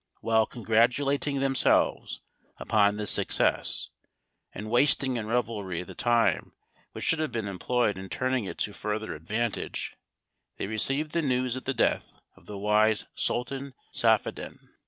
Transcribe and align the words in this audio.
While 0.21 0.47
congratulating 0.47 1.41
themselves 1.41 2.21
upon 2.57 2.97
this 2.97 3.11
success, 3.11 3.91
and 4.51 4.71
wasting 4.71 5.15
in 5.15 5.27
revelry 5.27 5.83
the 5.83 5.93
time 5.93 6.53
which 6.93 7.03
should 7.03 7.19
have 7.19 7.31
been 7.31 7.47
employed 7.47 7.99
in 7.99 8.09
turning 8.09 8.45
it 8.45 8.57
to 8.65 8.73
further 8.73 9.13
advantage, 9.13 9.95
they 10.57 10.65
received 10.65 11.11
the 11.11 11.21
news 11.21 11.55
of 11.55 11.65
the 11.65 11.75
death 11.75 12.19
of 12.35 12.47
the 12.47 12.57
wise 12.57 13.05
Sultan 13.13 13.75
Saphaddin. 13.93 14.69